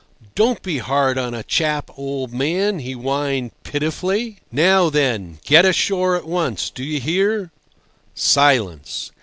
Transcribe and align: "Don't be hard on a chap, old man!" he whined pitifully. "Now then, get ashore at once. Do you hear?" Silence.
"Don't 0.33 0.63
be 0.63 0.79
hard 0.79 1.19
on 1.19 1.35
a 1.35 1.43
chap, 1.43 1.91
old 1.95 2.33
man!" 2.33 2.79
he 2.79 2.93
whined 2.93 3.51
pitifully. 3.61 4.39
"Now 4.51 4.89
then, 4.89 5.37
get 5.45 5.63
ashore 5.63 6.15
at 6.15 6.25
once. 6.27 6.71
Do 6.71 6.83
you 6.83 6.99
hear?" 6.99 7.51
Silence. 8.15 9.11